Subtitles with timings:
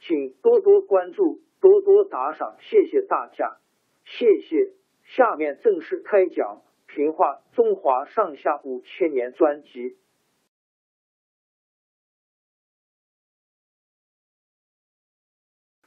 [0.00, 3.58] 请多多关注，多多打赏，谢谢大家，
[4.04, 4.72] 谢谢。
[5.04, 6.62] 下面正式开讲
[6.94, 9.96] 《评话中华上下五千年》专辑。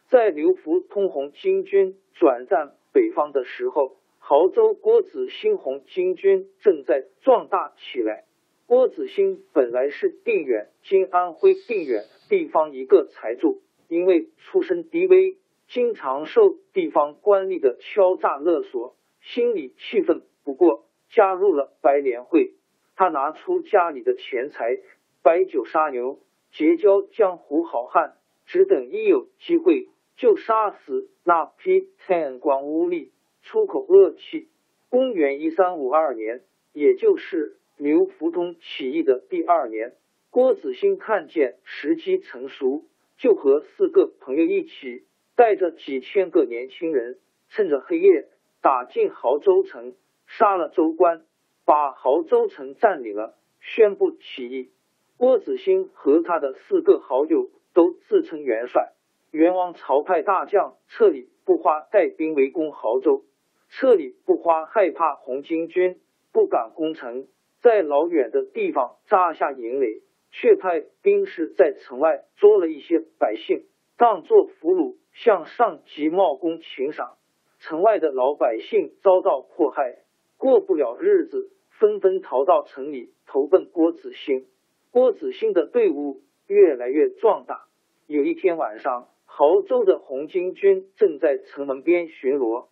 [0.10, 8.26] 在刘福通红巾军转战北方的时候，亳州郭子兴红巾军正在壮大起来。
[8.68, 13.62] 郭子兴本来是定远（今安徽定远）地方一个财主。
[13.94, 22.56] 因为出身低微，经常受地方官吏的敲诈勒索，心里气愤不过，加入了白莲会。
[22.96, 24.80] 他拿出家里的钱财，
[25.22, 26.20] 摆酒杀牛，
[26.52, 28.16] 结交江湖好汉，
[28.48, 33.10] 只等一有机会就杀死那批贪官污吏、
[33.44, 34.50] 出口恶气。
[34.90, 39.94] 公元一三五二年，也就是刘福通起义的第二年，
[40.30, 42.86] 郭子兴看见时机成熟。
[43.18, 47.20] 就和四个朋友一起，带着几千个年轻人，
[47.50, 48.28] 趁着黑夜
[48.62, 49.94] 打进亳州城，
[50.28, 51.26] 杀了州官，
[51.66, 54.72] 把亳州城占领了，宣布起义。
[55.16, 58.94] 郭子兴和他的四个好友都自称元帅。
[59.32, 63.24] 元王朝派大将彻里不花带兵围攻亳州，
[63.70, 66.00] 彻里不花害怕红巾军，
[66.32, 67.28] 不敢攻城，
[67.62, 70.02] 在老远的地方扎下营垒。
[70.34, 73.66] 却派兵士在城外捉了一些百姓，
[73.98, 77.18] 当作俘虏向上级冒功请赏。
[77.60, 80.00] 城外的老百姓遭到迫害，
[80.38, 84.48] 过不了日子，纷纷逃到城里投奔郭子兴。
[84.92, 87.66] 郭子兴的队伍越来越壮大。
[88.08, 92.68] 有一天晚上，亳州的红巾军正在城门边巡逻，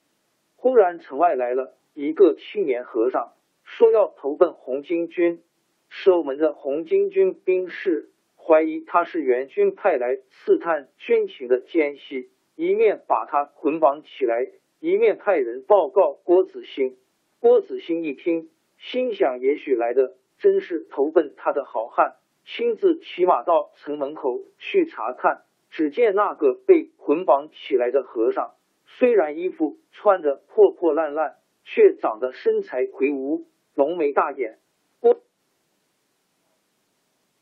[0.56, 3.34] 忽然城外来了一个青年和尚，
[3.64, 5.44] 说要投奔红巾军。
[5.94, 14.48] 守门的红巾军兵士怀疑他是元军派来刺探军情的奸细，一面把他捆绑起来，
[14.80, 16.96] 一面派人报告郭子兴。
[17.40, 22.16] 郭子兴一听，心想：也许来的真是投奔他的好汉，
[22.46, 25.44] 亲自骑马到城门口去查看。
[25.72, 31.36] 只见那个被捆绑起来的和尚，虽然衣服穿着破破烂烂，
[31.66, 34.61] 却长得身材魁梧，浓眉大眼。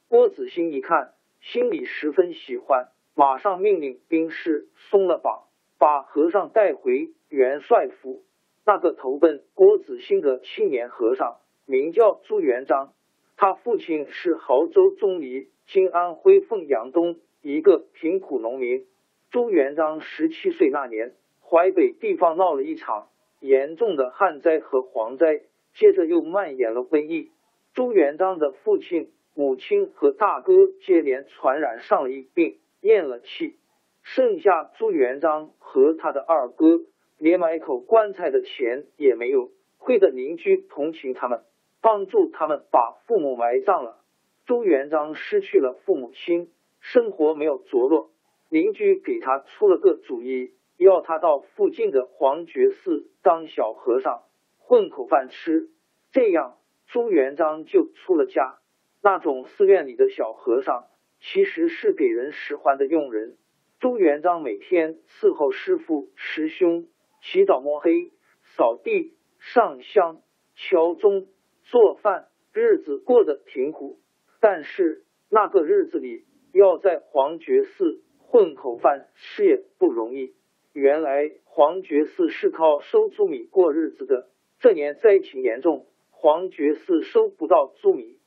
[0.10, 5.44] 郭子兴一看，心里十分喜欢，马上命令兵士松了绑，
[5.78, 8.24] 把和尚带回元帅府。
[8.66, 11.38] 那个投奔郭子兴的青年和尚
[11.68, 12.96] 名叫朱元璋，
[13.38, 18.88] 他父亲是亳州钟离（今安徽凤阳东）一个贫苦农民。
[19.30, 23.10] 朱元璋十七岁那年，淮北地方闹了一场
[23.42, 25.44] 严重的旱灾和蝗灾，
[25.76, 27.30] 接着又蔓延了瘟疫。
[27.76, 29.12] 朱元璋的父亲。
[29.40, 33.56] 母亲和大哥接连传染上了一病，咽了气，
[34.04, 36.82] 剩下朱元璋和他的二哥，
[37.18, 39.50] 连买口棺材的钱也没有。
[39.78, 41.46] 会的邻居同情他们，
[41.80, 44.02] 帮助他们把父母埋葬了。
[44.46, 46.50] 朱元璋失去了父母亲，
[46.82, 48.10] 生活没有着落。
[48.50, 54.24] 邻居给他出了个主意，要他到附近的黄觉寺当小和尚，
[54.58, 55.70] 混口饭吃。
[56.12, 56.58] 这样，
[56.88, 58.59] 朱元璋就出了家。
[59.02, 60.88] 那种寺院里的小和尚，
[61.20, 63.38] 其实是给人使唤的佣人。
[63.80, 66.88] 朱元璋每天伺候师傅师兄，
[67.22, 68.12] 起早摸黑，
[68.58, 70.22] 扫地、上香、
[70.54, 71.28] 敲钟、
[71.64, 74.00] 做饭，日子过得挺苦。
[74.42, 80.34] 但是那个日子里，要在黄觉寺混口饭吃也不容易。
[80.74, 84.28] 原来黄觉寺是靠收租米过日子的。
[84.60, 88.19] 这年灾情严重，黄觉寺收不到租米。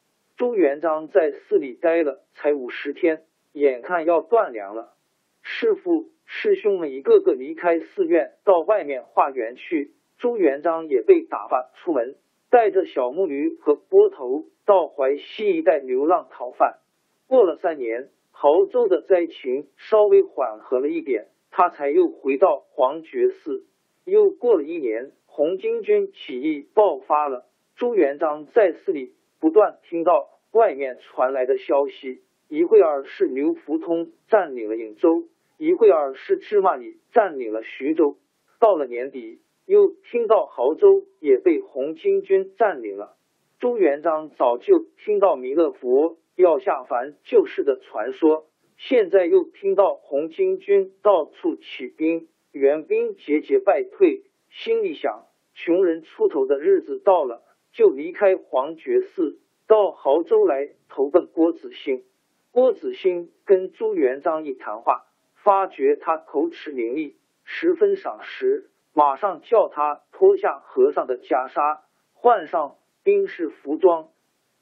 [0.42, 3.22] 朱元璋在寺里待了才五十天，
[3.52, 4.92] 眼看要断粮了。
[5.40, 9.92] 师傅、师兄们一个个离开寺院，到外面化缘去。
[10.18, 12.16] 朱元璋也被打发出门，
[12.50, 16.80] 带着小木驴和波头到淮西一带流浪讨饭。
[17.28, 23.64] 过了三年，亳州的灾情稍微缓和了一点，他才又回到黄觉寺。
[24.04, 27.46] 又过了一年，红巾军起义爆发了。
[27.76, 35.24] 朱元璋在寺里不断听到外面传来的消息，一会儿是刘福通占领了颍州。
[35.58, 38.18] 一会儿是芝麻里占领了徐州，
[38.60, 43.16] 到了年底，又听到亳州也被红巾军占领了。
[43.58, 48.46] 朱元璋早就听到弥勒佛要下凡救世的传说，
[48.76, 57.42] 现在又听到红巾军到处起兵，援兵节节败退，心里想：穷人出头的日子到了，
[57.72, 62.04] 就离开黄觉寺，到亳州来投奔郭子兴。
[62.50, 65.06] 郭子兴跟朱元璋一谈话。
[65.44, 71.80] 发觉他口齿伶俐，十分赏识，马上叫他脱下和尚的袈裟，
[72.14, 74.10] 换上兵士服装，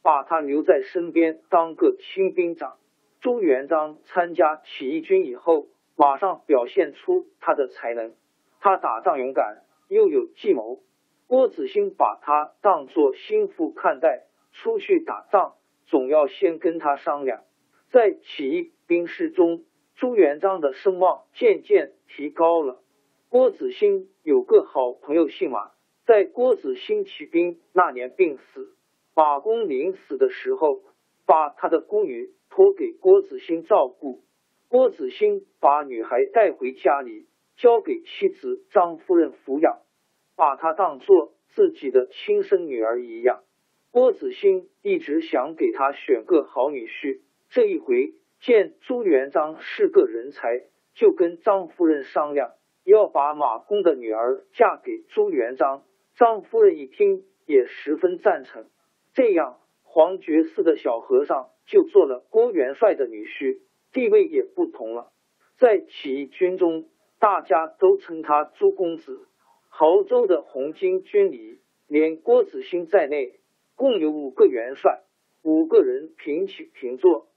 [0.03, 2.79] 把他留在身边当个亲兵长。
[3.21, 5.67] 朱元璋参加起义军以后，
[5.97, 8.15] 马上表现出他的才能。
[8.61, 9.59] 他打仗勇敢，
[9.89, 10.81] 又有计谋。
[11.31, 15.55] 郭子兴把他当作心腹看待，出去打仗
[15.87, 17.45] 总要先跟他商量。
[17.93, 19.63] 在起义兵士中。
[19.95, 22.83] 朱元璋的声望渐渐提高了。
[23.29, 25.71] 郭子兴有个好朋友姓马，
[26.05, 28.75] 在郭子兴起兵那年病死。
[29.15, 30.81] 马公临死的时候，
[31.27, 34.25] 把他的孤女托给郭子兴照顾。
[34.69, 39.81] 郭子兴把女孩带回家里，交给妻子张夫人抚养，
[40.41, 43.43] 把她当做自己的亲生女儿一样。
[43.91, 47.21] 郭子兴一直想给她选个好女婿，
[47.51, 48.15] 这一回。
[48.41, 50.63] 见朱元璋是个人才，
[50.95, 52.53] 就跟张夫人商量，
[52.85, 55.83] 要把马公的女儿嫁给朱元璋。
[56.15, 58.65] 张夫人一听，也十分赞成。
[59.13, 63.61] 这样，黄觉寺的小和尚就做了郭元帅的女婿，
[63.93, 65.13] 地位也不同了。
[65.59, 66.89] 在起义军中，
[67.19, 69.27] 大家都称他朱公子。
[69.81, 73.41] 潮州的红巾军里，连郭子兴在内，
[73.77, 75.01] 共有五个元帅，
[75.43, 77.29] 五个人平起平坐。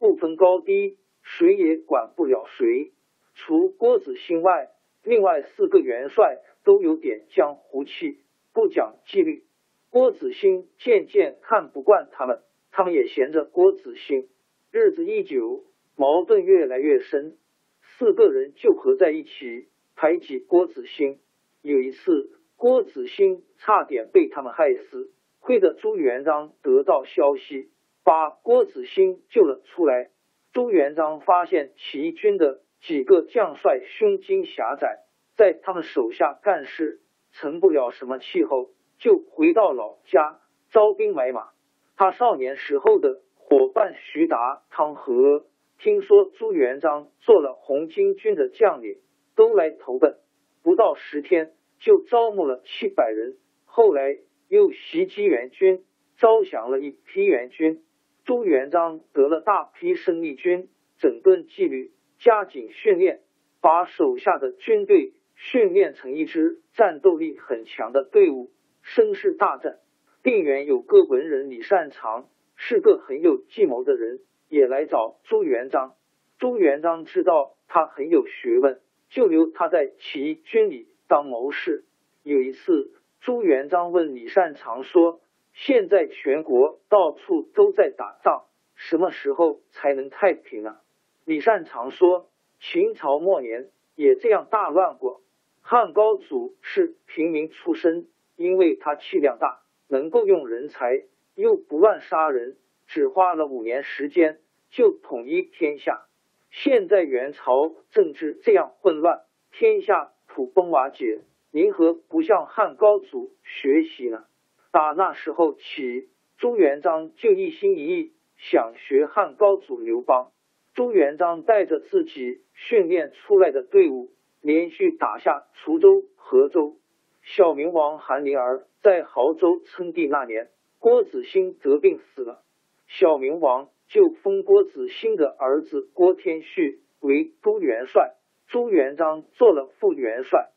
[0.00, 2.90] 不分高低，谁也管不了谁。
[3.36, 4.70] 除郭子兴外，
[5.04, 8.18] 另外四个元帅都有点江湖气，
[8.52, 9.44] 不讲纪律。
[9.88, 12.40] 郭子兴渐渐看不惯他们，
[12.72, 14.26] 他们也嫌着郭子兴。
[14.72, 15.62] 日子一久，
[15.94, 17.36] 矛盾越来越深，
[17.80, 21.20] 四个人就合在一起排挤郭子兴。
[21.62, 27.70] 有一次，郭子兴差点被他们害死，亏得朱元璋得到消息。
[28.04, 30.10] 把郭子兴救了出来。
[30.52, 35.04] 朱元璋发现起义军的几个将帅胸襟狭窄，
[35.36, 37.00] 在他们手下干事
[37.30, 40.40] 成不了什么气候，就回到老家
[40.72, 41.50] 招兵买马。
[41.96, 45.46] 他少年时候的伙伴徐达、汤和，
[45.78, 48.98] 听说朱元璋做了红巾军的将领，
[49.36, 50.16] 都来投奔。
[50.62, 53.36] 不到十天，就招募了七百人。
[53.64, 55.84] 后来又袭击援军，
[56.16, 57.82] 招降了一批援军。
[58.24, 63.20] 朱元璋得了大批生力军，整顿纪律，加紧训练，
[63.60, 68.50] 把手下的军队训练成一支战斗力很强的队伍，
[68.82, 69.78] 声势大振。
[70.22, 75.94] 定远有个文人李善长，是个很有计谋的人，也来找朱元璋。
[76.38, 78.80] 朱元璋知道他很有学问，
[79.12, 81.84] 就留他在起义军里当谋士。
[82.22, 82.90] 有一次，
[83.20, 85.20] 朱元璋问李善长说。
[85.54, 90.80] 现在全国到处都在打仗，什么时候才能太平啊？
[91.26, 95.20] 李善长说，秦朝末年也这样大乱过。
[95.60, 101.04] 汉高祖是平民出身，因为他气量大，能够用人才，
[101.34, 104.40] 又不乱杀人，只花了五年时间
[104.70, 106.06] 就统一天下。
[106.52, 114.24] 现在元朝政治这样混乱，天下土崩瓦解，您何不向汉高祖学习呢？
[114.70, 120.30] 打那时候起，朱元璋就一心一意想学汉高祖刘邦。
[120.74, 124.10] 朱元璋带着自己训练出来的队伍，
[124.42, 126.76] 连续打下滁州、河州。
[127.22, 132.42] 小明王韩林儿在亳州称帝那年，郭子兴得病死了，
[132.88, 138.14] 小明王就封郭子兴的儿子郭天旭为朱元帅，
[138.46, 140.48] 朱元璋做了副元帅。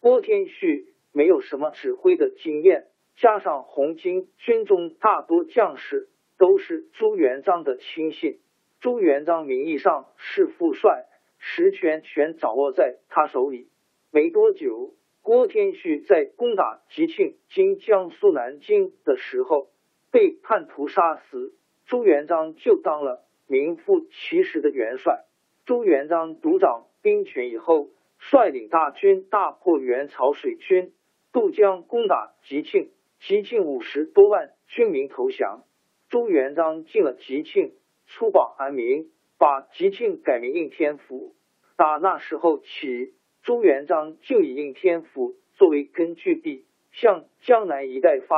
[0.00, 8.40] 郭天旭没有什么指挥的经验，加上红巾军中大多将士都是朱元璋的亲信，
[8.80, 11.06] 朱元璋名义上是副帅，
[11.38, 13.68] 实权全掌握在他手里。
[14.10, 19.68] 没多久，郭天旭在攻打吉庆（今江苏南京）的时候
[20.10, 21.54] 被叛徒杀死，
[21.90, 25.24] 朱元璋就当了名副其实的元帅。
[25.66, 27.90] 朱元璋独掌兵权以后。
[28.22, 30.92] 率领大军大破元朝水军，
[31.32, 35.62] 渡江攻打吉庆，吉庆五十多万军民投降。
[36.10, 37.72] 朱元璋进了吉庆，
[38.06, 41.34] 出保安民，把吉庆改名应天府。
[41.78, 48.36] 打那时候起，朱元璋就以应天府作为根据地，向江南一带发。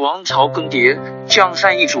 [0.00, 0.96] 王朝更迭，
[1.26, 2.00] 江山易主，